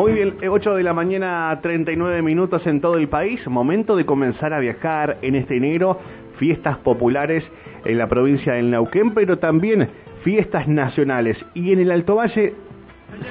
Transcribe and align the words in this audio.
Muy 0.00 0.12
bien, 0.12 0.36
8 0.48 0.76
de 0.76 0.82
la 0.82 0.94
mañana, 0.94 1.58
39 1.60 2.22
minutos 2.22 2.66
en 2.66 2.80
todo 2.80 2.96
el 2.96 3.10
país. 3.10 3.46
Momento 3.46 3.96
de 3.96 4.06
comenzar 4.06 4.54
a 4.54 4.58
viajar 4.58 5.18
en 5.20 5.34
este 5.34 5.58
enero. 5.58 6.00
Fiestas 6.38 6.78
populares 6.78 7.44
en 7.84 7.98
la 7.98 8.08
provincia 8.08 8.54
del 8.54 8.70
Neuquén, 8.70 9.12
pero 9.12 9.38
también 9.38 9.90
fiestas 10.24 10.66
nacionales. 10.68 11.36
Y 11.52 11.74
en 11.74 11.80
el 11.80 11.90
Alto 11.90 12.16
Valle 12.16 12.54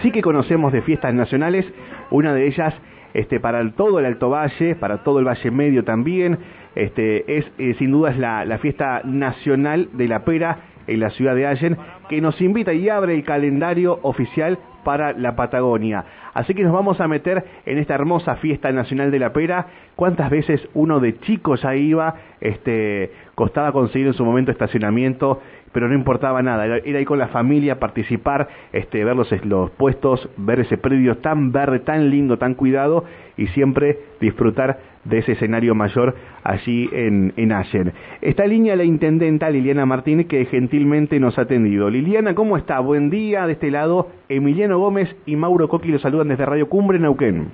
sí 0.04 0.12
que 0.12 0.22
conocemos 0.22 0.72
de 0.72 0.84
fiestas 0.84 1.12
nacionales. 1.12 1.66
Una 2.12 2.36
de 2.36 2.46
ellas 2.46 2.76
este, 3.16 3.40
para 3.40 3.68
todo 3.72 3.98
el 3.98 4.06
Alto 4.06 4.30
Valle, 4.30 4.76
para 4.76 5.00
todo 5.00 5.18
el 5.18 5.26
Valle 5.26 5.50
Medio 5.50 5.84
también. 5.84 6.38
Este, 6.76 7.40
es 7.40 7.52
eh, 7.58 7.78
sin 7.80 7.90
duda 7.90 8.12
es 8.12 8.20
la, 8.20 8.46
la 8.46 8.60
fiesta 8.60 9.02
nacional 9.06 9.90
de 9.94 10.08
la 10.08 10.24
pera 10.24 10.60
en 10.86 11.00
la 11.00 11.10
ciudad 11.10 11.34
de 11.34 11.48
Allen, 11.48 11.78
que 12.10 12.22
nos 12.22 12.40
invita 12.42 12.74
y 12.74 12.90
abre 12.90 13.16
el 13.16 13.24
calendario 13.24 14.00
oficial 14.04 14.60
para 14.90 15.14
la 15.14 15.36
Patagonia. 15.36 16.04
Así 16.34 16.56
que 16.56 16.64
nos 16.64 16.74
vamos 16.74 17.00
a 17.00 17.08
meter 17.08 17.46
en 17.68 17.78
esta 17.78 17.94
hermosa 17.94 18.38
fiesta 18.38 18.72
nacional 18.72 19.12
de 19.12 19.20
la 19.20 19.32
pera. 19.34 19.68
¿Cuántas 19.96 20.32
veces 20.32 20.68
uno 20.74 21.00
de 21.00 21.20
chicos 21.20 21.62
ya 21.62 21.76
iba? 21.76 22.16
Este, 22.42 23.12
costaba 23.36 23.72
conseguir 23.72 24.08
en 24.08 24.14
su 24.14 24.26
momento 24.26 24.50
estacionamiento, 24.50 25.44
pero 25.72 25.88
no 25.88 25.94
importaba 25.94 26.42
nada. 26.42 26.66
Era 26.66 27.00
ir 27.00 27.06
con 27.06 27.20
la 27.20 27.28
familia, 27.28 27.80
participar, 27.80 28.48
este, 28.74 29.06
ver 29.06 29.16
los, 29.16 29.32
los 29.46 29.70
puestos, 29.70 30.28
ver 30.38 30.62
ese 30.62 30.80
predio 30.80 31.20
tan 31.20 31.52
verde, 31.52 31.82
tan 31.82 32.10
lindo, 32.10 32.40
tan 32.40 32.56
cuidado 32.56 33.04
y 33.38 33.46
siempre 33.50 34.00
disfrutar 34.20 34.80
de 35.06 35.20
ese 35.20 35.34
escenario 35.34 35.76
mayor 35.76 36.16
allí 36.44 36.90
en, 36.92 37.34
en 37.38 37.52
Allen. 37.52 37.94
Está 38.22 38.48
línea 38.48 38.76
la 38.76 38.84
intendenta 38.84 39.52
Liliana 39.52 39.86
Martín 39.86 40.24
que 40.24 40.46
gentilmente 40.46 41.20
nos 41.20 41.38
ha 41.38 41.44
atendido. 41.44 41.92
Liliana, 41.92 42.34
¿cómo 42.34 42.58
está? 42.58 42.80
Buen 42.80 43.12
día. 43.12 43.46
De 43.46 43.54
este 43.54 43.70
lado, 43.72 44.08
Emiliano 44.30 44.80
Gómez 44.80 45.10
y 45.26 45.36
Mauro 45.36 45.68
Coqui 45.68 45.90
los 45.90 46.02
saludan 46.02 46.30
desde 46.30 46.46
Radio 46.46 46.70
Cumbre, 46.70 47.00
Neuquén. 47.00 47.52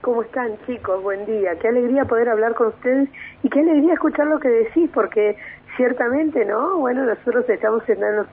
¿Cómo 0.00 0.22
están 0.22 0.52
chicos? 0.66 1.02
Buen 1.02 1.26
día. 1.26 1.58
Qué 1.60 1.68
alegría 1.68 2.04
poder 2.04 2.28
hablar 2.28 2.54
con 2.54 2.68
ustedes 2.68 3.08
y 3.42 3.48
qué 3.48 3.60
alegría 3.60 3.94
escuchar 3.94 4.26
lo 4.26 4.40
que 4.40 4.48
decís 4.48 4.88
porque 4.94 5.36
Ciertamente, 5.76 6.44
¿no? 6.46 6.78
Bueno, 6.78 7.04
nosotros 7.04 7.48
estamos 7.50 7.82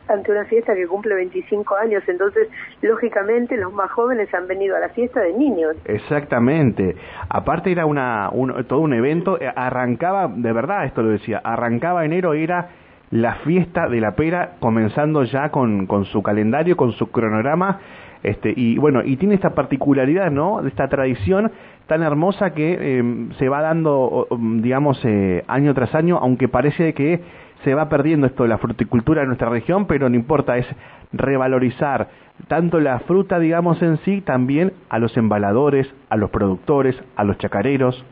ante 0.08 0.32
una 0.32 0.46
fiesta 0.46 0.74
que 0.74 0.88
cumple 0.88 1.14
25 1.16 1.76
años, 1.76 2.02
entonces, 2.08 2.48
lógicamente, 2.82 3.58
los 3.58 3.74
más 3.74 3.92
jóvenes 3.92 4.34
han 4.34 4.48
venido 4.48 4.78
a 4.78 4.80
la 4.80 4.90
fiesta 4.90 5.20
de 5.20 5.34
niños. 5.34 5.76
Exactamente. 5.84 6.96
Aparte 7.28 7.72
era 7.72 7.86
una, 7.86 8.32
todo 8.68 8.80
un 8.80 8.94
evento, 8.94 9.40
eh, 9.42 9.52
arrancaba, 9.54 10.30
de 10.30 10.54
verdad 10.54 10.86
esto 10.86 11.04
lo 11.04 11.10
decía, 11.10 11.42
arrancaba 11.44 12.06
enero, 12.06 12.34
era 12.34 12.70
la 13.14 13.36
fiesta 13.36 13.88
de 13.90 14.02
la 14.02 14.16
pera, 14.16 14.54
comenzando 14.60 15.24
ya 15.24 15.50
con, 15.50 15.86
con 15.86 16.06
su 16.06 16.24
calendario, 16.24 16.76
con 16.76 16.94
su 16.94 17.12
cronograma, 17.12 17.80
este, 18.24 18.52
y 18.56 18.80
bueno, 18.80 19.04
y 19.04 19.18
tiene 19.18 19.36
esta 19.36 19.52
particularidad, 19.54 20.32
¿no? 20.32 20.64
De 20.64 20.70
esta 20.70 20.88
tradición 20.88 21.52
tan 21.86 22.02
hermosa 22.02 22.56
que 22.56 22.98
em, 22.98 23.32
se 23.34 23.50
va 23.50 23.62
dando, 23.62 24.28
digamos, 24.32 25.00
eh, 25.06 25.44
año 25.48 25.76
tras 25.76 25.94
año, 25.94 26.18
aunque 26.18 26.48
parece 26.48 26.96
que 26.96 27.22
se 27.64 27.76
va 27.76 27.88
perdiendo 27.88 28.26
esto 28.26 28.44
de 28.44 28.50
la 28.50 28.58
fruticultura 28.58 29.22
en 29.22 29.28
nuestra 29.28 29.50
región, 29.50 29.86
pero 29.86 30.10
no 30.10 30.16
importa, 30.16 30.58
es 30.58 30.66
revalorizar 31.12 32.10
tanto 32.48 32.80
la 32.80 32.98
fruta, 33.02 33.38
digamos, 33.38 33.80
en 33.84 33.98
sí, 33.98 34.22
también 34.22 34.74
a 34.90 34.98
los 34.98 35.16
embaladores, 35.18 35.88
a 36.10 36.18
los 36.18 36.32
productores, 36.32 36.96
a 37.16 37.24
los 37.24 37.38
chacareros. 37.38 38.04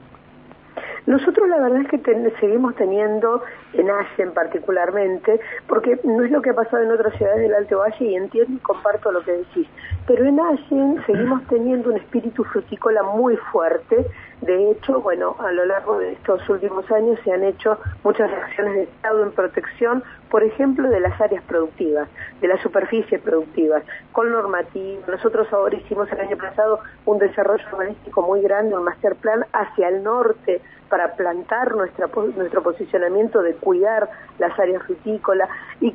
Nosotros 1.08 1.50
la 1.50 1.60
verdad 1.60 1.82
es 1.82 1.88
que 1.88 2.00
seguimos 2.40 2.76
teniendo 2.76 3.42
en 3.74 3.90
Allen 3.90 4.34
particularmente, 4.34 5.40
porque 5.68 6.00
no 6.04 6.24
es 6.24 6.32
lo 6.32 6.42
que 6.42 6.52
ha 6.52 6.56
pasado 6.56 6.84
en 6.84 6.92
otras 6.92 7.16
ciudades 7.16 7.42
del 7.42 7.54
Alto 7.54 7.80
Valle 7.80 8.06
y 8.06 8.16
entiendo 8.16 8.54
y 8.54 8.60
comparto 8.60 9.12
lo 9.12 9.24
que 9.24 9.32
decís, 9.34 9.68
pero 10.08 10.26
en 10.26 10.40
Allen 10.40 11.04
seguimos 11.06 11.46
teniendo 11.48 11.90
un 11.90 11.98
espíritu 11.98 12.44
frutícola 12.44 13.04
muy 13.04 13.38
fuerte, 13.52 14.06
de 14.42 14.72
hecho, 14.72 15.02
bueno, 15.02 15.36
a 15.38 15.52
lo 15.52 15.66
largo 15.66 16.00
de 16.00 16.14
estos 16.14 16.48
últimos 16.50 16.90
años 16.92 17.20
se 17.24 17.32
han 17.32 17.44
hecho 17.44 17.78
muchas 18.04 18.32
acciones 18.32 18.74
de 18.74 18.84
Estado 18.84 19.22
en 19.22 19.32
protección, 19.34 20.04
por 20.32 20.44
ejemplo, 20.44 20.90
de 20.90 21.00
las 21.00 21.22
áreas 21.22 21.44
productivas, 21.44 22.10
de 22.42 22.48
las 22.48 22.60
superficies 22.62 23.22
productivas, 23.22 23.84
con 24.12 24.32
normativa. 24.32 25.06
Nosotros 25.08 25.48
ahora 25.54 25.76
hicimos 25.76 26.12
el 26.12 26.22
año 26.22 26.38
pasado 26.38 26.80
un 27.06 27.20
desarrollo 27.20 27.64
urbanístico 27.72 28.24
muy 28.24 28.42
grande, 28.42 28.76
un 28.76 28.84
master 28.84 29.16
plan 29.16 29.46
hacia 29.54 29.90
el 29.90 30.04
norte 30.04 30.60
para 30.90 31.16
plantar 31.16 31.76
nuestra, 31.76 32.08
nuestro 32.36 32.64
posicionamiento 32.64 33.44
de 33.44 33.54
cuidar 33.62 34.10
las 34.40 34.58
áreas 34.60 34.84
frutícolas 34.84 35.50
y, 35.80 35.94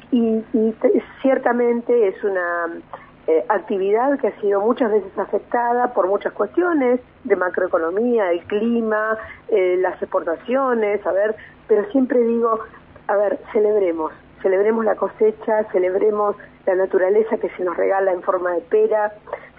ciertamente 1.20 2.08
es 2.08 2.24
una 2.24 2.80
eh, 3.26 3.44
actividad 3.48 4.18
que 4.18 4.28
ha 4.28 4.40
sido 4.40 4.60
muchas 4.60 4.90
veces 4.90 5.18
afectada 5.18 5.92
por 5.92 6.06
muchas 6.06 6.32
cuestiones 6.32 7.00
de 7.24 7.36
macroeconomía, 7.36 8.30
el 8.30 8.40
clima, 8.44 9.18
eh, 9.48 9.76
las 9.80 10.00
exportaciones, 10.00 11.04
a 11.06 11.12
ver, 11.12 11.34
pero 11.66 11.84
siempre 11.90 12.20
digo, 12.20 12.60
a 13.08 13.16
ver, 13.16 13.38
celebremos, 13.52 14.12
celebremos 14.42 14.84
la 14.84 14.94
cosecha, 14.94 15.64
celebremos 15.72 16.36
la 16.66 16.74
naturaleza 16.74 17.36
que 17.38 17.48
se 17.50 17.64
nos 17.64 17.76
regala 17.76 18.12
en 18.12 18.22
forma 18.22 18.52
de 18.52 18.60
pera, 18.62 19.12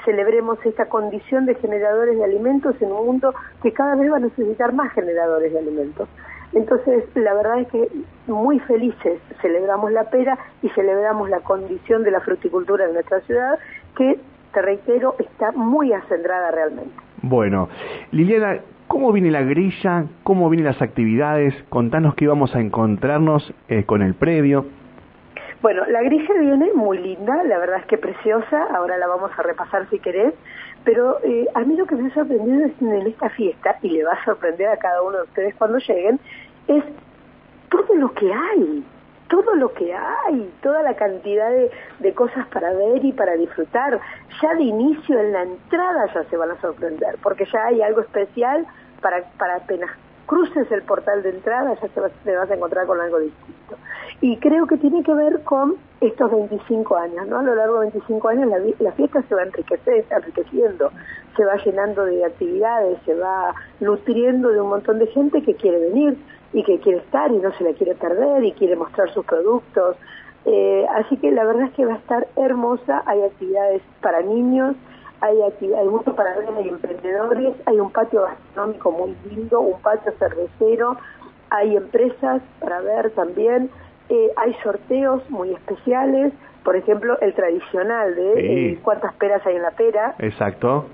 celebremos 0.06 0.57
esta 0.66 0.85
condición 0.85 1.46
de 1.46 1.56
generadores 1.56 2.17
de 2.17 2.23
alimentos 2.23 2.81
en 2.81 2.91
un 2.91 3.06
mundo 3.06 3.34
que 3.62 3.73
cada 3.73 3.96
vez 3.96 4.12
va 4.12 4.17
a 4.17 4.22
necesitar 4.22 4.73
más 4.73 4.94
generadores 4.94 5.51
de 5.51 5.59
alimentos. 5.59 6.07
Entonces, 6.53 7.03
la 7.16 7.34
verdad 7.34 7.59
es 7.59 7.68
que 7.68 7.90
muy 8.28 8.59
felices 8.62 9.19
celebramos 9.41 9.91
la 9.91 10.09
pera 10.09 10.38
y 10.62 10.69
celebramos 10.69 11.30
la 11.30 11.40
condición 11.41 12.03
de 12.03 12.12
la 12.12 12.22
fruticultura 12.22 12.85
en 12.85 12.94
nuestra 12.94 13.19
ciudad, 13.22 13.59
que, 13.96 14.19
te 14.53 14.62
reitero, 14.62 15.16
está 15.19 15.52
muy 15.52 15.94
acendrada 15.94 16.52
realmente. 16.52 16.94
Bueno, 17.22 17.69
Liliana, 18.12 18.62
¿cómo 18.88 19.12
viene 19.12 19.31
la 19.31 19.41
grilla? 19.41 20.06
¿Cómo 20.24 20.50
vienen 20.50 20.66
las 20.66 20.81
actividades? 20.81 21.53
Contanos 21.69 22.16
qué 22.16 22.28
vamos 22.28 22.56
a 22.56 22.62
encontrarnos 22.62 23.53
eh, 23.68 23.84
con 23.84 24.02
el 24.02 24.14
predio. 24.14 24.66
Bueno, 25.59 25.85
la 25.88 26.03
grilla 26.03 26.34
viene 26.40 26.72
muy 26.73 27.00
linda, 27.00 27.44
la 27.44 27.57
verdad 27.57 27.79
es 27.79 27.85
que 27.88 27.97
preciosa, 27.97 28.63
ahora 28.75 28.95
la 28.97 29.07
vamos 29.07 29.31
a 29.35 29.41
repasar 29.41 29.90
si 29.90 29.97
querés, 29.97 30.35
pero 30.84 31.18
eh, 31.23 31.47
a 31.56 31.62
mí 31.62 31.75
lo 31.75 31.88
que 31.88 31.95
me 31.95 32.12
ha 32.12 32.13
sorprendido 32.13 32.69
en 32.79 33.07
esta 33.07 33.29
fiesta, 33.29 33.75
y 33.81 33.90
le 33.90 34.03
va 34.03 34.13
a 34.13 34.23
sorprender 34.23 34.67
a 34.67 34.78
cada 34.78 35.01
uno 35.01 35.17
de 35.17 35.23
ustedes 35.23 35.56
cuando 35.56 35.79
lleguen, 35.79 36.19
es 36.67 36.84
todo 37.69 37.96
lo 37.96 38.12
que 38.13 38.31
hay, 38.31 38.85
todo 39.29 39.56
lo 39.56 39.73
que 39.73 39.96
hay, 39.96 40.53
toda 40.62 40.84
la 40.84 40.96
cantidad 40.96 41.50
de, 41.50 41.72
de, 42.00 42.13
cosas 42.13 42.47
para 42.50 42.72
ver 42.73 43.03
y 43.03 43.12
para 43.12 43.34
disfrutar. 43.34 44.00
Ya 44.41 44.53
de 44.53 44.63
inicio 44.63 45.19
en 45.19 45.34
la 45.34 45.41
entrada 45.41 46.06
ya 46.13 46.23
se 46.25 46.38
van 46.38 46.51
a 46.51 46.62
sorprender, 46.62 47.17
porque 47.23 47.46
ya 47.51 47.66
hay 47.66 47.81
algo 47.81 48.01
especial 48.01 48.66
para, 49.01 49.23
para 49.40 49.56
apenas 49.56 49.90
cruces 50.28 50.72
el 50.72 50.84
portal 50.84 51.24
de 51.24 51.30
entrada, 51.30 51.74
ya 51.82 51.88
te 51.88 52.00
vas, 52.00 52.12
te 52.24 52.36
vas 52.36 52.52
a 52.52 52.54
encontrar 52.54 52.86
con 52.86 53.02
algo 53.02 53.18
distinto. 53.18 53.78
Y 54.22 54.38
creo 54.38 54.68
que 54.68 54.78
tiene 54.78 55.04
que 55.04 55.14
ver 55.14 55.42
con 55.44 55.76
estos 56.02 56.32
25 56.32 56.96
años, 56.98 57.28
¿no? 57.28 57.40
A 57.40 57.44
lo 57.44 57.56
largo 57.56 57.80
de 57.80 57.92
25 57.92 58.28
años 58.28 58.48
la, 58.48 58.58
la 58.80 58.92
fiesta 58.92 59.24
se 59.24 59.36
va 59.36 59.44
enriqueciendo, 59.44 60.92
se 61.36 61.46
va 61.46 61.56
llenando 61.64 62.06
de 62.06 62.26
actividades, 62.26 63.00
se 63.06 63.16
va 63.16 63.56
nutriendo 63.80 64.50
de 64.50 64.62
un 64.62 64.70
montón 64.70 65.00
de 65.00 65.08
gente 65.08 65.42
que 65.42 65.56
quiere 65.56 65.80
venir 65.80 66.18
y 66.54 66.64
que 66.64 66.80
quiere 66.80 67.00
estar 67.00 67.32
y 67.32 67.38
no 67.38 67.52
se 67.54 67.64
la 67.64 67.74
quiere 67.74 67.96
perder 67.96 68.44
y 68.44 68.52
quiere 68.54 68.76
mostrar 68.76 69.12
sus 69.14 69.26
productos. 69.26 69.96
Eh, 70.46 70.86
así 70.96 71.18
que 71.18 71.32
la 71.32 71.44
verdad 71.44 71.68
es 71.68 71.74
que 71.74 71.86
va 71.86 71.94
a 71.94 71.98
estar 71.98 72.28
hermosa, 72.36 73.04
hay 73.06 73.22
actividades 73.22 73.82
para 74.02 74.22
niños, 74.22 74.76
hay, 75.22 75.38
hay 75.41 75.88
mucho 75.88 76.16
para 76.16 76.35
ver, 76.38 76.50
hay 76.57 76.69
emprendedores, 76.69 77.55
hay 77.66 77.79
un 77.79 77.91
patio 77.91 78.23
gastronómico 78.23 78.91
muy 78.91 79.16
lindo, 79.29 79.59
un 79.61 79.81
patio 79.81 80.11
cervecero, 80.19 80.97
hay 81.50 81.75
empresas 81.75 82.41
para 82.59 82.81
ver 82.81 83.11
también, 83.11 83.69
eh, 84.09 84.31
hay 84.35 84.53
sorteos 84.63 85.28
muy 85.29 85.53
especiales, 85.53 86.33
por 86.63 86.75
ejemplo, 86.75 87.17
el 87.22 87.33
tradicional 87.33 88.16
de 88.16 88.72
eh, 88.72 88.79
cuántas 88.83 89.13
peras 89.16 89.45
hay 89.45 89.55
en 89.55 89.61
la 89.61 89.72
pera. 89.72 90.16
Exacto. 90.19 90.85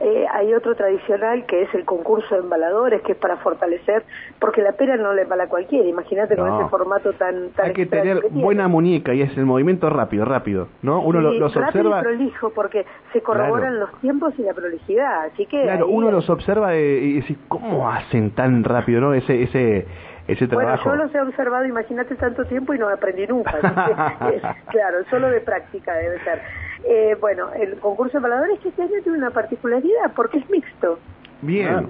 Eh, 0.00 0.26
hay 0.32 0.54
otro 0.54 0.76
tradicional 0.76 1.44
que 1.46 1.62
es 1.62 1.74
el 1.74 1.84
concurso 1.84 2.34
de 2.34 2.42
embaladores, 2.42 3.02
que 3.02 3.12
es 3.12 3.18
para 3.18 3.36
fortalecer, 3.38 4.04
porque 4.38 4.62
la 4.62 4.72
pera 4.72 4.96
no 4.96 5.12
le 5.12 5.22
embala 5.22 5.44
a 5.44 5.48
cualquiera, 5.48 5.88
imagínate 5.88 6.36
con 6.36 6.54
ese 6.54 6.68
formato 6.68 7.12
tan... 7.14 7.50
tan 7.50 7.66
hay 7.66 7.72
que 7.72 7.86
tener 7.86 8.22
buena 8.30 8.68
muñeca 8.68 9.12
y 9.12 9.22
es 9.22 9.36
el 9.36 9.44
movimiento 9.44 9.90
rápido, 9.90 10.24
rápido, 10.24 10.68
¿no? 10.82 11.00
Uno 11.00 11.20
los 11.20 11.52
rápido 11.54 11.66
observa... 11.66 11.98
y 11.98 12.02
prolijo, 12.02 12.50
porque 12.50 12.86
se 13.12 13.22
corroboran 13.22 13.80
los 13.80 13.92
tiempos 14.00 14.34
y 14.38 14.42
la 14.42 14.54
prolijidad, 14.54 15.24
así 15.24 15.46
que... 15.46 15.62
Claro, 15.62 15.88
uno 15.88 16.12
los 16.12 16.30
observa 16.30 16.76
y 16.76 17.14
dice, 17.14 17.36
¿cómo 17.48 17.90
hacen 17.90 18.30
tan 18.30 18.62
rápido, 18.62 19.00
no? 19.00 19.14
Ese... 19.14 19.42
ese 19.42 19.86
ese 20.28 20.46
trabajo. 20.46 20.90
Bueno, 20.90 20.98
yo 20.98 21.04
los 21.06 21.14
he 21.14 21.20
observado, 21.22 21.64
imagínate 21.64 22.14
tanto 22.14 22.44
tiempo 22.44 22.74
y 22.74 22.78
no 22.78 22.88
aprendí 22.88 23.26
nunca. 23.26 23.52
claro, 24.68 24.98
solo 25.08 25.30
de 25.30 25.40
práctica 25.40 25.94
debe 25.94 26.22
ser. 26.22 26.42
Eh, 26.84 27.16
bueno, 27.20 27.50
el 27.54 27.78
concurso 27.80 28.20
de 28.20 28.58
que 28.62 28.68
este 28.68 28.82
año 28.82 29.02
tiene 29.02 29.18
una 29.18 29.30
particularidad 29.30 30.12
porque 30.14 30.38
es 30.38 30.50
mixto. 30.50 30.98
Bien. 31.42 31.88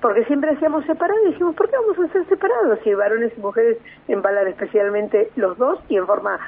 porque 0.00 0.24
siempre 0.24 0.50
hacíamos 0.50 0.84
separados 0.84 1.22
y 1.24 1.28
dijimos, 1.28 1.54
¿por 1.54 1.70
qué 1.70 1.76
vamos 1.76 1.98
a 1.98 2.04
hacer 2.04 2.28
separados? 2.28 2.78
Si 2.82 2.92
varones 2.92 3.32
y 3.36 3.40
mujeres 3.40 3.78
embalan 4.08 4.48
especialmente 4.48 5.30
los 5.36 5.56
dos 5.58 5.78
y 5.88 5.96
en 5.96 6.06
forma, 6.06 6.40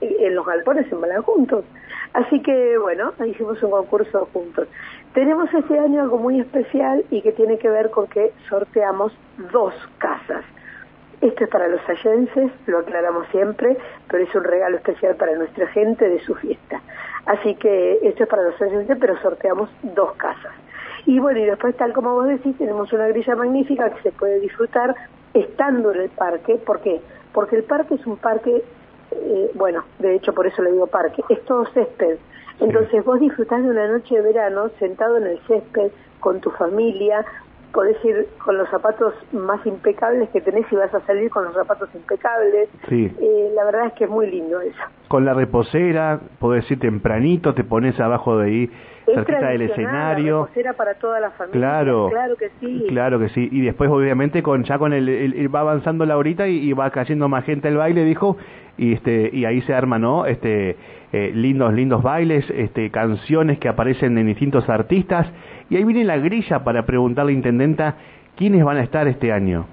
en 0.00 0.34
los 0.34 0.44
galpones 0.44 0.90
embalan 0.90 1.22
juntos. 1.22 1.64
Así 2.14 2.42
que 2.42 2.76
bueno, 2.78 3.12
hicimos 3.24 3.62
un 3.62 3.70
concurso 3.70 4.28
juntos. 4.32 4.66
Tenemos 5.14 5.52
este 5.54 5.78
año 5.78 6.02
algo 6.02 6.18
muy 6.18 6.40
especial 6.40 7.04
y 7.10 7.22
que 7.22 7.32
tiene 7.32 7.58
que 7.58 7.68
ver 7.68 7.90
con 7.90 8.08
que 8.08 8.32
sorteamos 8.48 9.12
dos 9.52 9.74
casas. 9.98 10.44
Esto 11.20 11.44
es 11.44 11.50
para 11.50 11.68
los 11.68 11.80
sayenses, 11.82 12.52
lo 12.66 12.78
aclaramos 12.78 13.26
siempre, 13.28 13.76
pero 14.08 14.22
es 14.22 14.34
un 14.34 14.44
regalo 14.44 14.76
especial 14.76 15.16
para 15.16 15.34
nuestra 15.34 15.66
gente 15.68 16.08
de 16.08 16.20
su 16.20 16.34
fiesta. 16.34 16.80
Así 17.24 17.54
que 17.56 17.98
esto 18.02 18.24
es 18.24 18.28
para 18.28 18.42
los 18.42 18.56
sayenses, 18.56 18.96
pero 19.00 19.16
sorteamos 19.20 19.70
dos 19.82 20.12
casas. 20.12 20.52
Y 21.06 21.18
bueno, 21.18 21.38
y 21.38 21.44
después, 21.44 21.76
tal 21.76 21.92
como 21.92 22.14
vos 22.14 22.26
decís, 22.26 22.56
tenemos 22.58 22.92
una 22.92 23.08
grilla 23.08 23.34
magnífica 23.34 23.90
que 23.90 24.02
se 24.02 24.12
puede 24.12 24.40
disfrutar 24.40 24.94
estando 25.32 25.92
en 25.92 26.02
el 26.02 26.10
parque. 26.10 26.56
¿Por 26.56 26.80
qué? 26.80 27.00
Porque 27.32 27.56
el 27.56 27.64
parque 27.64 27.94
es 27.94 28.06
un 28.06 28.16
parque, 28.16 28.62
eh, 29.12 29.50
bueno, 29.54 29.84
de 29.98 30.16
hecho 30.16 30.34
por 30.34 30.46
eso 30.46 30.62
le 30.62 30.72
digo 30.72 30.86
parque, 30.86 31.22
es 31.28 31.42
todo 31.44 31.64
césped. 31.66 32.18
Entonces 32.60 33.04
vos 33.04 33.20
disfrutás 33.20 33.62
de 33.62 33.70
una 33.70 33.86
noche 33.86 34.16
de 34.16 34.22
verano 34.22 34.70
sentado 34.78 35.18
en 35.18 35.26
el 35.26 35.38
césped 35.46 35.90
con 36.20 36.40
tu 36.40 36.50
familia, 36.50 37.24
podés 37.72 38.02
ir 38.04 38.28
con 38.44 38.56
los 38.56 38.68
zapatos 38.70 39.14
más 39.32 39.64
impecables 39.66 40.28
que 40.30 40.40
tenés 40.40 40.70
y 40.70 40.76
vas 40.76 40.94
a 40.94 41.00
salir 41.00 41.30
con 41.30 41.44
los 41.44 41.54
zapatos 41.54 41.88
impecables. 41.94 42.68
Sí. 42.88 43.12
Eh, 43.20 43.50
la 43.54 43.64
verdad 43.64 43.86
es 43.86 43.92
que 43.94 44.04
es 44.04 44.10
muy 44.10 44.30
lindo 44.30 44.60
eso. 44.60 44.82
Con 45.08 45.24
la 45.24 45.34
reposera, 45.34 46.20
podés 46.38 46.70
ir 46.70 46.80
tempranito, 46.80 47.54
te 47.54 47.64
pones 47.64 47.98
abajo 48.00 48.38
de 48.38 48.46
ahí 48.46 48.70
cerquita 49.14 49.48
del 49.48 49.62
escenario. 49.62 50.48
La 50.62 50.72
para 50.74 50.94
toda 50.94 51.20
la 51.20 51.30
familia. 51.30 51.60
Claro, 51.60 52.08
claro 52.10 52.36
que 52.36 52.50
sí. 52.60 52.84
Claro 52.88 53.18
que 53.18 53.28
sí. 53.30 53.48
Y 53.50 53.62
después, 53.62 53.90
obviamente, 53.90 54.42
con 54.42 54.64
ya 54.64 54.78
con 54.78 54.92
el, 54.92 55.54
va 55.54 55.60
avanzando 55.60 56.04
la 56.04 56.16
horita 56.16 56.48
y, 56.48 56.72
va 56.72 56.90
cayendo 56.90 57.28
más 57.28 57.44
gente 57.44 57.68
al 57.68 57.76
baile, 57.76 58.04
dijo, 58.04 58.36
y 58.76 58.92
este 58.92 59.30
y 59.32 59.44
ahí 59.44 59.62
se 59.62 59.74
arma, 59.74 59.98
¿no? 59.98 60.26
Este 60.26 60.76
eh, 61.12 61.32
lindos 61.34 61.72
lindos 61.72 62.02
bailes, 62.02 62.48
este 62.50 62.90
canciones 62.90 63.58
que 63.58 63.68
aparecen 63.68 64.18
en 64.18 64.26
distintos 64.26 64.68
artistas 64.68 65.26
y 65.70 65.76
ahí 65.76 65.84
viene 65.84 66.04
la 66.04 66.18
grilla 66.18 66.64
para 66.64 66.84
preguntarle 66.84 67.32
intendenta 67.32 67.96
quiénes 68.36 68.64
van 68.64 68.76
a 68.76 68.82
estar 68.82 69.08
este 69.08 69.32
año. 69.32 69.66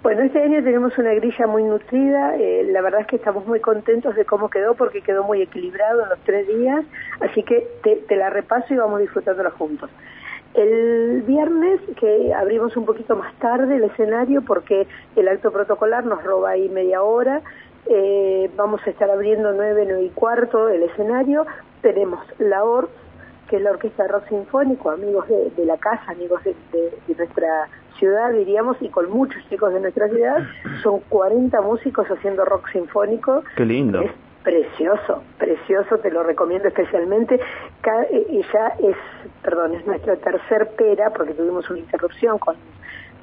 Bueno, 0.00 0.22
este 0.22 0.40
año 0.40 0.62
tenemos 0.62 0.96
una 0.96 1.12
grilla 1.14 1.48
muy 1.48 1.64
nutrida, 1.64 2.36
eh, 2.36 2.62
la 2.70 2.82
verdad 2.82 3.00
es 3.00 3.08
que 3.08 3.16
estamos 3.16 3.44
muy 3.48 3.58
contentos 3.58 4.14
de 4.14 4.24
cómo 4.24 4.48
quedó 4.48 4.74
porque 4.74 5.02
quedó 5.02 5.24
muy 5.24 5.42
equilibrado 5.42 6.04
en 6.04 6.08
los 6.10 6.20
tres 6.20 6.46
días, 6.46 6.84
así 7.20 7.42
que 7.42 7.66
te, 7.82 8.16
la 8.16 8.30
repaso 8.30 8.72
y 8.72 8.76
vamos 8.76 9.00
disfrutándola 9.00 9.50
juntos. 9.50 9.90
El 10.54 11.24
viernes, 11.26 11.80
que 11.98 12.32
abrimos 12.32 12.76
un 12.76 12.86
poquito 12.86 13.16
más 13.16 13.34
tarde 13.40 13.74
el 13.74 13.84
escenario 13.84 14.42
porque 14.42 14.86
el 15.16 15.26
acto 15.26 15.50
protocolar 15.50 16.04
nos 16.04 16.22
roba 16.22 16.50
ahí 16.50 16.68
media 16.68 17.02
hora, 17.02 17.42
eh, 17.86 18.48
vamos 18.56 18.80
a 18.86 18.90
estar 18.90 19.10
abriendo 19.10 19.52
nueve, 19.52 19.82
nueve 19.84 20.04
y 20.04 20.10
cuarto 20.10 20.68
el 20.68 20.84
escenario, 20.84 21.44
tenemos 21.82 22.20
la 22.38 22.62
OR, 22.62 22.88
que 23.48 23.56
es 23.56 23.62
la 23.62 23.72
Orquesta 23.72 24.04
de 24.04 24.10
Rock 24.10 24.28
Sinfónico, 24.28 24.90
amigos 24.90 25.26
de, 25.28 25.64
la 25.64 25.76
casa, 25.76 26.12
amigos 26.12 26.42
de, 26.44 26.54
nuestra 27.16 27.68
ciudad, 27.98 28.32
diríamos, 28.32 28.76
y 28.80 28.88
con 28.88 29.10
muchos 29.10 29.42
chicos 29.48 29.72
de 29.72 29.80
nuestra 29.80 30.08
ciudad. 30.08 30.46
Son 30.82 31.00
40 31.08 31.60
músicos 31.60 32.06
haciendo 32.08 32.44
rock 32.44 32.68
sinfónico. 32.72 33.42
Qué 33.56 33.64
lindo. 33.64 34.00
Es 34.00 34.12
precioso, 34.42 35.22
precioso, 35.38 35.98
te 35.98 36.10
lo 36.10 36.22
recomiendo 36.22 36.68
especialmente. 36.68 37.40
Y 38.30 38.42
ya 38.52 38.68
es, 38.80 38.96
perdón, 39.42 39.74
es 39.74 39.86
nuestra 39.86 40.16
tercer 40.16 40.70
pera, 40.76 41.10
porque 41.10 41.34
tuvimos 41.34 41.68
una 41.70 41.80
interrupción 41.80 42.38
con 42.38 42.56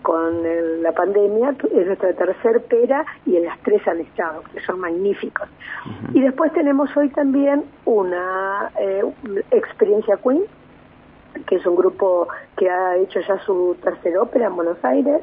con 0.05 0.43
la 0.83 0.91
pandemia, 0.91 1.55
es 1.75 1.87
nuestra 1.87 2.13
tercer 2.13 2.61
pera 2.69 3.03
y 3.25 3.37
en 3.37 3.45
las 3.45 3.59
tres 3.63 3.87
han 3.87 4.01
estado, 4.01 4.43
que 4.53 4.61
son 4.61 4.79
magníficos. 4.79 5.49
Y 6.13 6.21
después 6.21 6.53
tenemos 6.53 6.95
hoy 6.95 7.09
también 7.09 7.63
una 7.85 8.69
eh, 8.79 9.01
experiencia 9.49 10.17
Queen, 10.17 10.43
que 11.47 11.55
es 11.55 11.65
un 11.65 11.75
grupo 11.75 12.27
que 12.57 12.69
ha 12.69 12.97
hecho 12.97 13.19
ya 13.21 13.37
su 13.45 13.75
tercera 13.83 14.21
ópera 14.21 14.47
en 14.47 14.55
Buenos 14.55 14.83
Aires, 14.83 15.21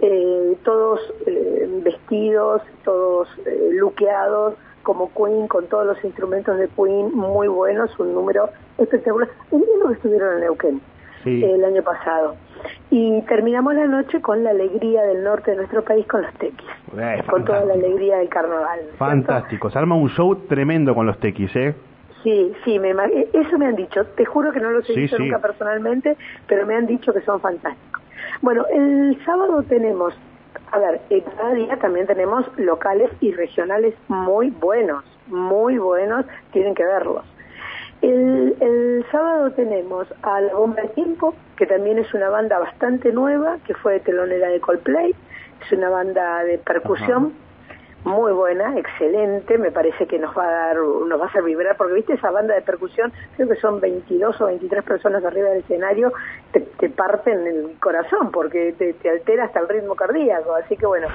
eh, 0.00 0.56
todos 0.64 1.00
eh, 1.26 1.68
vestidos, 1.82 2.62
todos 2.84 3.28
luqueados 3.72 4.54
como 4.82 5.12
Queen, 5.14 5.46
con 5.46 5.66
todos 5.66 5.86
los 5.86 6.04
instrumentos 6.04 6.58
de 6.58 6.68
Queen 6.68 7.14
muy 7.14 7.48
buenos, 7.48 7.96
un 8.00 8.14
número 8.14 8.48
espectacular. 8.78 9.28
El 9.52 9.60
día 9.60 9.68
que 9.86 9.92
estuvieron 9.94 10.34
en 10.34 10.40
Neuquén 10.40 10.80
el 11.24 11.64
año 11.64 11.82
pasado. 11.82 12.36
Y 12.90 13.22
terminamos 13.22 13.74
la 13.74 13.86
noche 13.86 14.20
con 14.20 14.44
la 14.44 14.50
alegría 14.50 15.02
del 15.02 15.24
norte 15.24 15.52
de 15.52 15.58
nuestro 15.58 15.82
país 15.82 16.06
con 16.06 16.22
los 16.22 16.32
tequis, 16.34 16.68
eh, 16.96 17.22
con 17.28 17.44
toda 17.44 17.64
la 17.64 17.74
alegría 17.74 18.18
del 18.18 18.28
carnaval. 18.28 18.80
Fantástico, 18.98 19.70
se 19.70 19.78
arma 19.78 19.96
un 19.96 20.08
show 20.10 20.34
tremendo 20.48 20.94
con 20.94 21.06
los 21.06 21.18
tequis, 21.18 21.54
¿eh? 21.56 21.74
Sí, 22.22 22.52
sí, 22.64 22.78
me, 22.78 22.90
eso 23.32 23.58
me 23.58 23.66
han 23.66 23.76
dicho. 23.76 24.04
Te 24.16 24.24
juro 24.24 24.52
que 24.52 24.60
no 24.60 24.70
los 24.70 24.88
he 24.88 24.94
visto 24.94 25.18
nunca 25.18 25.38
personalmente, 25.38 26.16
pero 26.46 26.66
me 26.66 26.76
han 26.76 26.86
dicho 26.86 27.12
que 27.12 27.20
son 27.22 27.40
fantásticos. 27.40 28.02
Bueno, 28.40 28.64
el 28.72 29.18
sábado 29.24 29.62
tenemos, 29.64 30.14
a 30.70 30.78
ver, 30.78 31.00
cada 31.36 31.54
día 31.54 31.76
también 31.78 32.06
tenemos 32.06 32.46
locales 32.58 33.10
y 33.20 33.32
regionales 33.32 33.94
muy 34.08 34.50
buenos, 34.50 35.04
muy 35.26 35.78
buenos, 35.78 36.26
tienen 36.52 36.74
que 36.74 36.84
verlos. 36.84 37.24
El, 38.02 39.04
sábado 39.10 39.52
tenemos 39.52 40.06
a 40.22 40.40
La 40.40 40.54
Bomba 40.54 40.82
de 40.82 40.88
Tiempo, 40.88 41.34
que 41.56 41.66
también 41.66 41.98
es 41.98 42.12
una 42.14 42.30
banda 42.30 42.58
bastante 42.58 43.12
nueva, 43.12 43.58
que 43.66 43.74
fue 43.74 44.00
telonera 44.00 44.48
de 44.48 44.60
Coldplay, 44.60 45.14
es 45.64 45.72
una 45.72 45.88
banda 45.90 46.42
de 46.44 46.58
percusión 46.58 47.32
muy 48.04 48.32
buena, 48.32 48.76
excelente, 48.76 49.58
me 49.58 49.70
parece 49.70 50.06
que 50.06 50.18
nos 50.18 50.36
va 50.36 50.44
a 50.44 50.50
dar, 50.50 50.76
nos 50.76 51.20
va 51.20 51.24
a 51.24 51.28
hacer 51.28 51.42
vibrar, 51.42 51.76
porque 51.76 51.94
viste 51.94 52.14
esa 52.14 52.30
banda 52.30 52.54
de 52.54 52.62
percusión, 52.62 53.12
creo 53.36 53.48
que 53.48 53.56
son 53.56 53.80
22 53.80 54.40
o 54.40 54.46
23 54.46 54.84
personas 54.84 55.24
arriba 55.24 55.50
del 55.50 55.60
escenario, 55.60 56.12
te, 56.52 56.60
te 56.60 56.90
parten 56.90 57.46
el 57.46 57.76
corazón, 57.78 58.30
porque 58.32 58.74
te, 58.76 58.94
te, 58.94 59.08
altera 59.08 59.44
hasta 59.44 59.60
el 59.60 59.68
ritmo 59.68 59.94
cardíaco, 59.94 60.54
así 60.54 60.76
que 60.76 60.86
bueno, 60.86 61.06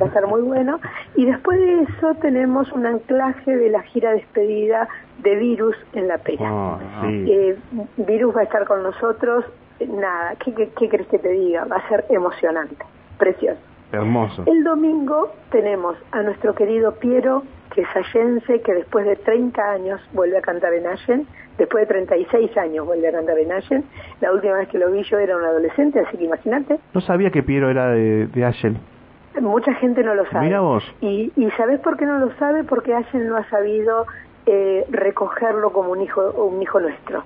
va 0.00 0.04
a 0.04 0.08
estar 0.08 0.26
muy 0.26 0.42
bueno. 0.42 0.78
Y 1.14 1.24
después 1.24 1.58
de 1.58 1.82
eso 1.82 2.14
tenemos 2.20 2.70
un 2.72 2.86
anclaje 2.86 3.56
de 3.56 3.70
la 3.70 3.82
gira 3.82 4.12
despedida 4.12 4.88
de 5.18 5.36
Virus 5.36 5.76
en 5.94 6.08
la 6.08 6.18
pera. 6.18 6.48
Ah, 6.50 6.78
eh, 7.08 7.56
Virus 7.96 8.36
va 8.36 8.40
a 8.42 8.44
estar 8.44 8.66
con 8.66 8.82
nosotros, 8.82 9.44
nada, 9.80 10.34
¿qué, 10.44 10.54
qué, 10.54 10.68
qué 10.78 10.88
crees 10.88 11.08
que 11.08 11.18
te 11.18 11.30
diga? 11.30 11.64
Va 11.64 11.76
a 11.76 11.88
ser 11.88 12.04
emocionante, 12.10 12.84
precioso. 13.18 13.60
Hermoso. 13.92 14.44
El 14.46 14.64
domingo 14.64 15.32
tenemos 15.50 15.96
a 16.12 16.22
nuestro 16.22 16.54
querido 16.54 16.92
Piero, 16.96 17.42
que 17.74 17.82
es 17.82 17.88
allense, 17.94 18.60
que 18.62 18.74
después 18.74 19.06
de 19.06 19.16
30 19.16 19.62
años 19.62 20.00
vuelve 20.12 20.38
a 20.38 20.40
cantar 20.42 20.72
en 20.74 20.86
Allen, 20.86 21.26
después 21.58 21.82
de 21.82 21.94
36 21.94 22.56
años 22.56 22.86
vuelve 22.86 23.08
a 23.08 23.12
cantar 23.12 23.38
en 23.38 23.52
Allen. 23.52 23.84
La 24.20 24.32
última 24.32 24.54
vez 24.54 24.68
que 24.68 24.78
lo 24.78 24.90
vi 24.90 25.02
yo 25.04 25.18
era 25.18 25.36
un 25.36 25.44
adolescente, 25.44 26.00
así 26.00 26.16
que 26.16 26.24
imagínate. 26.24 26.78
No 26.94 27.00
sabía 27.00 27.30
que 27.30 27.42
Piero 27.42 27.70
era 27.70 27.90
de, 27.90 28.26
de 28.26 28.44
Allen. 28.44 28.78
Mucha 29.40 29.74
gente 29.74 30.02
no 30.02 30.14
lo 30.14 30.24
sabe. 30.30 30.46
Mira 30.46 30.60
vos. 30.60 30.82
Y, 31.02 31.30
y 31.36 31.50
¿sabés 31.52 31.78
por 31.80 31.96
qué 31.98 32.06
no 32.06 32.18
lo 32.18 32.32
sabe? 32.38 32.64
Porque 32.64 32.94
Allen 32.94 33.28
no 33.28 33.36
ha 33.36 33.44
sabido 33.50 34.06
eh, 34.46 34.86
recogerlo 34.90 35.72
como 35.72 35.90
un 35.90 36.00
hijo 36.00 36.30
un 36.32 36.62
hijo 36.62 36.78
nuestro. 36.80 37.24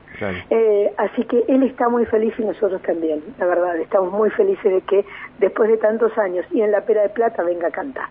Eh, 0.49 0.93
así 0.97 1.25
que 1.25 1.45
él 1.49 1.63
está 1.65 1.89
muy 1.89 2.07
feliz 2.07 2.33
y 2.39 2.45
nosotros 2.45 2.81
también, 2.83 3.21
la 3.39 3.47
verdad, 3.47 3.77
estamos 3.77 4.13
muy 4.13 4.31
felices 4.31 4.73
de 4.73 4.81
que 4.83 5.05
después 5.39 5.69
de 5.69 5.77
tantos 5.77 6.17
años 6.19 6.47
y 6.51 6.63
en 6.63 6.73
la 6.73 6.81
Pera 6.83 7.03
de 7.03 7.11
Plata 7.11 7.43
venga 7.43 7.69
a 7.69 7.71
cantar. 7.71 8.07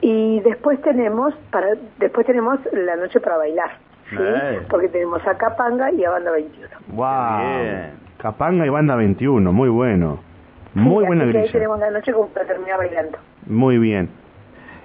Y 0.00 0.40
después 0.40 0.80
tenemos 0.82 1.34
para 1.50 1.74
después 1.98 2.26
tenemos 2.26 2.58
la 2.72 2.96
noche 2.96 3.20
para 3.20 3.36
bailar, 3.36 3.70
¿sí? 4.10 4.16
Porque 4.68 4.88
tenemos 4.88 5.24
a 5.26 5.36
Capanga 5.38 5.92
y 5.92 6.04
a 6.04 6.10
Banda 6.10 6.32
21. 6.32 6.68
Wow. 6.88 8.02
Capanga 8.18 8.66
y 8.66 8.68
Banda 8.68 8.96
21, 8.96 9.52
muy 9.52 9.68
bueno. 9.68 10.18
Muy 10.74 11.04
buena 11.04 11.24
grilla. 11.24 11.40
Ahí 11.42 11.52
tenemos 11.52 11.78
la 11.78 11.90
noche 11.90 12.12
para 12.34 12.46
terminar 12.46 12.78
bailando. 12.78 13.18
Muy 13.46 13.78
bien. 13.78 14.08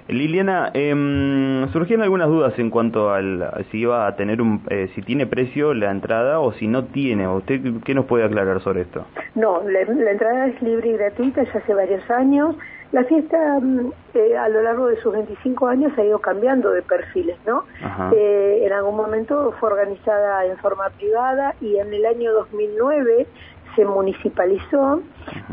Liliana, 0.08 0.70
eh, 0.72 1.66
surgieron 1.72 2.02
algunas 2.02 2.28
dudas 2.28 2.58
en 2.58 2.70
cuanto 2.70 3.10
al 3.10 3.66
si 3.70 3.78
iba 3.78 4.06
a 4.06 4.16
tener 4.16 4.40
un, 4.40 4.62
eh, 4.70 4.90
si 4.94 5.02
tiene 5.02 5.26
precio 5.26 5.74
la 5.74 5.90
entrada 5.90 6.40
o 6.40 6.52
si 6.52 6.66
no 6.66 6.84
tiene. 6.84 7.28
¿Usted 7.28 7.60
qué 7.84 7.94
nos 7.94 8.06
puede 8.06 8.24
aclarar 8.24 8.60
sobre 8.62 8.82
esto? 8.82 9.04
No, 9.34 9.62
la, 9.68 9.80
entrada 9.80 10.46
es 10.46 10.60
libre 10.62 10.90
y 10.90 10.92
gratuita 10.94 11.42
ya 11.42 11.58
hace 11.58 11.74
varios 11.74 12.10
años. 12.10 12.56
La 12.90 13.04
fiesta 13.04 13.60
mm, 13.60 13.92
eh, 14.14 14.36
a 14.38 14.48
lo 14.48 14.62
largo 14.62 14.86
de 14.86 14.96
sus 15.02 15.12
25 15.12 15.66
años 15.66 15.92
ha 15.98 16.02
ido 16.02 16.18
cambiando 16.20 16.70
de 16.70 16.80
perfiles, 16.80 17.36
¿no? 17.46 17.64
Eh, 18.16 18.62
en 18.64 18.72
algún 18.72 18.96
momento 18.96 19.54
fue 19.60 19.70
organizada 19.70 20.46
en 20.46 20.56
forma 20.56 20.88
privada 20.96 21.54
y 21.60 21.76
en 21.76 21.92
el 21.92 22.06
año 22.06 22.32
2009 22.32 23.26
se 23.78 23.84
municipalizó 23.84 25.00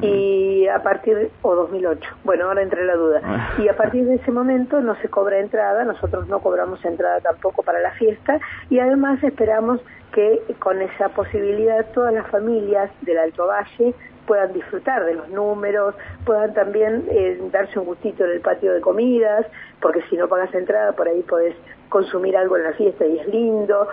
y 0.01 0.67
a 0.67 0.82
partir, 0.82 1.29
o 1.44 1.53
2008, 1.53 2.10
bueno, 2.24 2.46
ahora 2.46 2.63
entre 2.63 2.84
la 2.86 2.96
duda, 2.96 3.22
Ah. 3.24 3.53
y 3.60 3.67
a 3.67 3.75
partir 3.77 4.05
de 4.05 4.15
ese 4.15 4.32
momento 4.32 4.82
no 4.82 4.96
se 4.96 5.10
cobra 5.10 5.38
entrada, 5.38 5.84
nosotros 5.84 6.27
no 6.27 6.39
cobramos 6.39 6.84
entrada 6.84 7.20
tampoco 7.22 7.62
para 7.62 7.79
la 7.79 7.91
fiesta 7.91 8.39
y 8.72 8.79
además 8.79 9.24
esperamos 9.24 9.79
que 10.12 10.41
con 10.58 10.82
esa 10.82 11.10
posibilidad 11.10 11.86
todas 11.94 12.13
las 12.13 12.25
familias 12.27 12.89
del 13.01 13.20
Alto 13.20 13.46
Valle 13.46 13.94
puedan 14.25 14.53
disfrutar 14.53 15.05
de 15.05 15.13
los 15.13 15.29
números, 15.29 15.94
puedan 16.25 16.51
también 16.55 17.05
eh, 17.12 17.39
darse 17.51 17.77
un 17.77 17.86
gustito 17.86 18.25
en 18.25 18.32
el 18.32 18.41
patio 18.41 18.74
de 18.74 18.82
comidas, 18.82 19.46
porque 19.79 20.01
si 20.10 20.17
no 20.17 20.27
pagas 20.27 20.51
entrada 20.55 20.94
por 20.94 21.08
ahí 21.08 21.22
podés 21.22 21.55
consumir 21.89 22.36
algo 22.36 22.58
en 22.58 22.63
la 22.63 22.74
fiesta 22.74 23.05
y 23.05 23.20
es 23.20 23.27
lindo. 23.27 23.88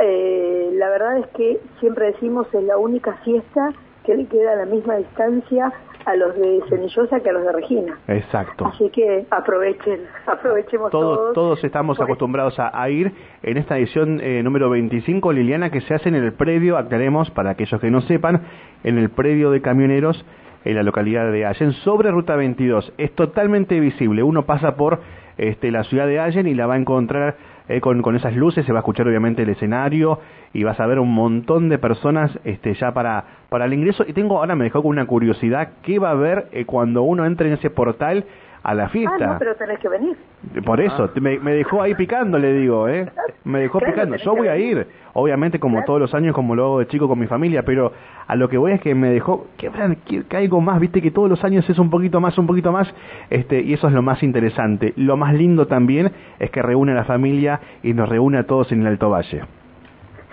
Eh, 0.00 0.70
la 0.74 0.88
verdad 0.90 1.18
es 1.18 1.26
que 1.28 1.60
siempre 1.80 2.06
decimos 2.06 2.46
es 2.54 2.64
la 2.64 2.78
única 2.78 3.14
fiesta 3.24 3.72
que 4.04 4.14
le 4.16 4.26
queda 4.26 4.52
a 4.52 4.56
la 4.56 4.66
misma 4.66 4.96
distancia 4.96 5.72
a 6.06 6.16
los 6.16 6.34
de 6.34 6.62
Cenillosa 6.68 7.20
que 7.20 7.28
a 7.28 7.32
los 7.32 7.44
de 7.44 7.52
Regina. 7.52 7.98
Exacto. 8.08 8.66
Así 8.66 8.88
que 8.90 9.26
aprovechen, 9.30 10.00
aprovechemos 10.26 10.90
Todos, 10.90 11.16
todos. 11.18 11.34
todos 11.34 11.64
estamos 11.64 12.00
acostumbrados 12.00 12.58
a, 12.58 12.70
a 12.80 12.88
ir 12.88 13.12
en 13.42 13.56
esta 13.58 13.76
edición 13.76 14.20
eh, 14.22 14.42
número 14.42 14.70
25, 14.70 15.32
Liliana, 15.32 15.70
que 15.70 15.82
se 15.82 15.94
hace 15.94 16.08
en 16.08 16.14
el 16.14 16.32
predio, 16.32 16.78
aclaremos 16.78 17.30
para 17.30 17.50
aquellos 17.50 17.80
que 17.80 17.90
no 17.90 18.00
sepan, 18.02 18.42
en 18.84 18.96
el 18.98 19.10
predio 19.10 19.50
de 19.50 19.60
camioneros 19.60 20.24
en 20.64 20.74
la 20.76 20.82
localidad 20.82 21.30
de 21.32 21.46
Allen, 21.46 21.72
sobre 21.72 22.10
Ruta 22.10 22.36
22. 22.36 22.92
Es 22.98 23.14
totalmente 23.14 23.80
visible. 23.80 24.22
Uno 24.22 24.44
pasa 24.44 24.76
por 24.76 25.00
este, 25.38 25.70
la 25.70 25.84
ciudad 25.84 26.06
de 26.06 26.20
Allen 26.20 26.46
y 26.46 26.54
la 26.54 26.66
va 26.66 26.74
a 26.74 26.78
encontrar 26.78 27.36
eh, 27.70 27.80
con, 27.80 28.02
con 28.02 28.16
esas 28.16 28.34
luces, 28.34 28.66
se 28.66 28.72
va 28.72 28.80
a 28.80 28.82
escuchar 28.82 29.06
obviamente 29.06 29.42
el 29.42 29.48
escenario 29.48 30.18
y 30.52 30.64
vas 30.64 30.80
a 30.80 30.86
ver 30.86 30.98
un 30.98 31.14
montón 31.14 31.68
de 31.68 31.78
personas 31.78 32.36
este, 32.42 32.74
ya 32.74 32.92
para, 32.92 33.24
para 33.48 33.66
el 33.66 33.72
ingreso. 33.72 34.04
Y 34.08 34.12
tengo, 34.12 34.38
ahora 34.38 34.56
me 34.56 34.64
dejó 34.64 34.82
con 34.82 34.90
una 34.90 35.06
curiosidad, 35.06 35.68
¿qué 35.82 36.00
va 36.00 36.08
a 36.08 36.12
haber 36.12 36.48
eh, 36.50 36.64
cuando 36.64 37.02
uno 37.02 37.24
entre 37.24 37.46
en 37.46 37.54
ese 37.54 37.70
portal 37.70 38.24
a 38.62 38.74
la 38.74 38.84
Ah, 38.84 38.88
fiesta? 38.88 39.26
no, 39.26 39.38
pero 39.38 39.54
tenés 39.56 39.78
que 39.78 39.88
venir. 39.88 40.16
Por 40.64 40.80
eso, 40.80 41.08
te- 41.10 41.20
me, 41.20 41.38
me 41.38 41.52
dejó 41.52 41.80
ahí 41.82 41.94
picando, 41.94 42.38
le 42.38 42.52
digo, 42.52 42.88
¿eh? 42.88 43.08
Me 43.44 43.60
dejó 43.60 43.78
Claro, 43.78 43.94
picando. 43.94 44.16
Yo 44.16 44.32
que 44.34 44.38
voy 44.38 44.48
a 44.48 44.56
ir, 44.56 44.86
obviamente 45.14 45.58
como 45.58 45.76
Claro. 45.76 45.86
todos 45.86 46.00
los 46.00 46.14
años, 46.14 46.34
como 46.34 46.54
lo 46.54 46.64
hago 46.64 46.78
de 46.80 46.86
chico 46.88 47.08
con 47.08 47.18
mi 47.18 47.26
familia, 47.26 47.62
pero 47.64 47.92
a 48.26 48.36
lo 48.36 48.48
que 48.48 48.58
voy 48.58 48.72
es 48.72 48.80
que 48.80 48.94
me 48.94 49.10
dejó, 49.10 49.46
que 49.56 49.70
que 50.06 50.24
caigo 50.24 50.60
más, 50.60 50.78
viste 50.80 51.00
que 51.00 51.10
todos 51.10 51.28
los 51.30 51.42
años 51.44 51.68
es 51.70 51.78
un 51.78 51.90
poquito 51.90 52.20
más, 52.20 52.36
un 52.38 52.46
poquito 52.46 52.70
más, 52.72 52.92
este, 53.30 53.60
y 53.60 53.72
eso 53.72 53.86
es 53.88 53.92
lo 53.94 54.02
más 54.02 54.22
interesante. 54.22 54.92
Lo 54.96 55.16
más 55.16 55.32
lindo 55.34 55.66
también 55.66 56.10
es 56.38 56.50
que 56.50 56.60
reúne 56.62 56.92
a 56.92 56.96
la 56.96 57.04
familia 57.04 57.60
y 57.82 57.94
nos 57.94 58.08
reúne 58.08 58.38
a 58.38 58.44
todos 58.44 58.70
en 58.72 58.82
el 58.82 58.86
Alto 58.88 59.08
Valle. 59.10 59.42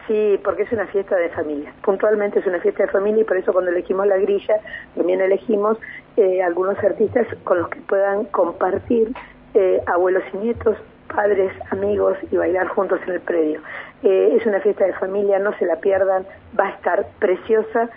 Sí, 0.07 0.39
porque 0.41 0.61
es 0.63 0.71
una 0.71 0.85
fiesta 0.87 1.17
de 1.17 1.27
familia. 1.29 1.73
Puntualmente 1.83 2.39
es 2.39 2.47
una 2.47 2.59
fiesta 2.61 2.83
de 2.83 2.89
familia 2.89 3.23
y 3.23 3.25
por 3.25 3.35
eso 3.35 3.51
cuando 3.51 3.71
elegimos 3.71 4.07
la 4.07 4.15
grilla 4.15 4.53
también 4.95 5.19
elegimos 5.19 5.77
eh, 6.17 6.41
algunos 6.41 6.77
artistas 6.83 7.27
con 7.43 7.59
los 7.59 7.69
que 7.69 7.79
puedan 7.81 8.25
compartir 8.25 9.13
eh, 9.53 9.81
abuelos 9.87 10.23
y 10.33 10.37
nietos, 10.37 10.77
padres, 11.07 11.51
amigos 11.71 12.17
y 12.31 12.35
bailar 12.37 12.67
juntos 12.67 12.99
en 13.07 13.13
el 13.13 13.21
predio. 13.21 13.61
Eh, 14.03 14.37
es 14.39 14.45
una 14.45 14.59
fiesta 14.59 14.85
de 14.85 14.93
familia, 14.93 15.39
no 15.39 15.53
se 15.57 15.65
la 15.65 15.77
pierdan, 15.77 16.25
va 16.59 16.67
a 16.67 16.69
estar 16.71 17.07
preciosa 17.19 17.89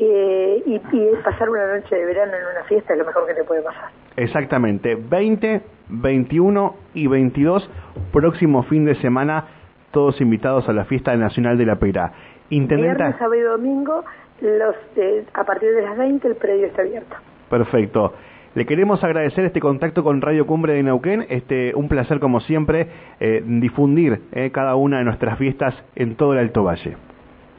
eh, 0.00 0.62
y, 0.66 0.74
y 0.74 1.10
pasar 1.22 1.48
una 1.50 1.76
noche 1.76 1.94
de 1.94 2.04
verano 2.04 2.32
en 2.32 2.56
una 2.56 2.64
fiesta 2.64 2.94
es 2.94 2.98
lo 2.98 3.04
mejor 3.04 3.26
que 3.26 3.34
te 3.34 3.44
puede 3.44 3.62
pasar. 3.62 3.90
Exactamente, 4.16 4.96
20, 4.96 5.62
21 5.88 6.74
y 6.94 7.06
22, 7.06 7.70
próximo 8.12 8.62
fin 8.64 8.84
de 8.84 8.96
semana, 8.96 9.46
todos 9.92 10.20
invitados 10.20 10.68
a 10.68 10.72
la 10.72 10.84
fiesta 10.84 11.14
nacional 11.16 11.58
de 11.58 11.66
la 11.66 11.76
Pera. 11.76 12.12
Intendenta... 12.50 12.94
Viernes, 12.96 13.18
sábado 13.18 13.34
y 13.36 13.40
domingo, 13.42 14.04
los, 14.40 14.74
eh, 14.96 15.24
a 15.32 15.44
partir 15.44 15.72
de 15.72 15.82
las 15.82 15.96
20 15.96 16.26
el 16.26 16.36
predio 16.36 16.66
está 16.66 16.82
abierto. 16.82 17.16
Perfecto. 17.54 18.12
Le 18.56 18.66
queremos 18.66 19.04
agradecer 19.04 19.44
este 19.44 19.60
contacto 19.60 20.02
con 20.02 20.20
Radio 20.20 20.44
Cumbre 20.44 20.72
de 20.72 20.82
Neuquén. 20.82 21.24
Este, 21.28 21.72
un 21.76 21.88
placer, 21.88 22.18
como 22.18 22.40
siempre, 22.40 22.88
eh, 23.20 23.44
difundir 23.46 24.22
eh, 24.32 24.50
cada 24.50 24.74
una 24.74 24.98
de 24.98 25.04
nuestras 25.04 25.38
fiestas 25.38 25.72
en 25.94 26.16
todo 26.16 26.32
el 26.32 26.40
Alto 26.40 26.64
Valle. 26.64 26.96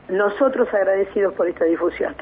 Nosotros 0.10 0.68
agradecidos 0.74 1.34
por 1.36 1.48
esta 1.48 1.64
difusión. 1.64 2.14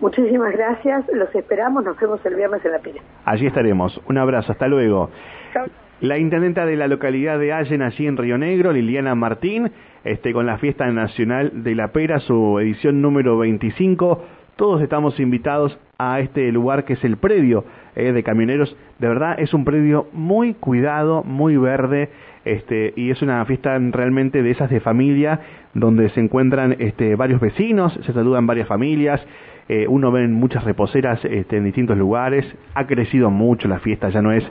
Muchísimas 0.00 0.52
gracias, 0.52 1.06
los 1.14 1.34
esperamos, 1.34 1.84
nos 1.84 1.98
vemos 1.98 2.20
el 2.26 2.34
viernes 2.34 2.62
en 2.66 2.72
la 2.72 2.80
pila. 2.80 3.00
Allí 3.24 3.46
estaremos. 3.46 3.98
Un 4.06 4.18
abrazo, 4.18 4.52
hasta 4.52 4.68
luego. 4.68 5.08
Chao. 5.54 5.64
La 6.02 6.18
intendenta 6.18 6.66
de 6.66 6.76
la 6.76 6.86
localidad 6.86 7.38
de 7.38 7.54
Allen, 7.54 7.80
allí 7.80 8.06
en 8.06 8.18
Río 8.18 8.36
Negro, 8.36 8.72
Liliana 8.72 9.14
Martín, 9.14 9.72
este, 10.04 10.34
con 10.34 10.44
la 10.44 10.58
Fiesta 10.58 10.86
Nacional 10.88 11.62
de 11.64 11.74
la 11.76 11.92
Pera, 11.92 12.20
su 12.20 12.58
edición 12.58 13.00
número 13.00 13.38
25. 13.38 14.22
Todos 14.56 14.82
estamos 14.82 15.18
invitados 15.18 15.78
a 16.10 16.20
este 16.20 16.50
lugar 16.52 16.84
que 16.84 16.94
es 16.94 17.04
el 17.04 17.16
predio 17.16 17.64
eh, 17.94 18.12
de 18.12 18.22
camioneros. 18.22 18.76
De 18.98 19.08
verdad, 19.08 19.38
es 19.38 19.54
un 19.54 19.64
predio 19.64 20.08
muy 20.12 20.54
cuidado, 20.54 21.22
muy 21.24 21.56
verde, 21.56 22.10
este, 22.44 22.92
y 22.96 23.10
es 23.10 23.22
una 23.22 23.44
fiesta 23.44 23.78
realmente 23.78 24.42
de 24.42 24.50
esas 24.50 24.70
de 24.70 24.80
familia, 24.80 25.40
donde 25.74 26.08
se 26.10 26.20
encuentran 26.20 26.76
este, 26.78 27.14
varios 27.14 27.40
vecinos, 27.40 27.98
se 28.04 28.12
saludan 28.12 28.46
varias 28.46 28.66
familias, 28.68 29.24
eh, 29.68 29.86
uno 29.88 30.10
ve 30.10 30.26
muchas 30.26 30.64
reposeras 30.64 31.24
este, 31.24 31.56
en 31.56 31.64
distintos 31.64 31.96
lugares. 31.96 32.44
Ha 32.74 32.86
crecido 32.86 33.30
mucho 33.30 33.68
la 33.68 33.78
fiesta, 33.78 34.08
ya 34.08 34.20
no 34.20 34.32
es 34.32 34.44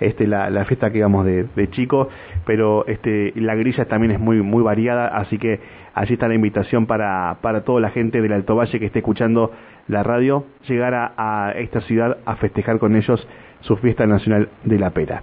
este, 0.00 0.26
la, 0.26 0.50
la 0.50 0.64
fiesta 0.64 0.90
que 0.90 0.98
íbamos 0.98 1.24
de, 1.24 1.44
de 1.44 1.70
chico, 1.70 2.08
pero 2.46 2.86
este, 2.86 3.32
la 3.36 3.54
grilla 3.54 3.84
también 3.86 4.12
es 4.12 4.20
muy, 4.20 4.42
muy 4.42 4.62
variada, 4.62 5.08
así 5.08 5.38
que 5.38 5.60
allí 5.94 6.14
está 6.14 6.28
la 6.28 6.34
invitación 6.34 6.86
para, 6.86 7.38
para 7.40 7.62
toda 7.62 7.80
la 7.80 7.90
gente 7.90 8.20
del 8.20 8.32
Alto 8.32 8.56
Valle 8.56 8.78
que 8.78 8.86
esté 8.86 9.00
escuchando 9.00 9.52
la 9.88 10.02
radio, 10.02 10.44
llegar 10.68 10.94
a, 10.94 11.12
a 11.16 11.52
esta 11.52 11.80
ciudad 11.82 12.18
a 12.24 12.36
festejar 12.36 12.78
con 12.78 12.96
ellos 12.96 13.26
su 13.60 13.76
fiesta 13.76 14.06
nacional 14.06 14.48
de 14.64 14.78
la 14.78 14.90
pera. 14.90 15.22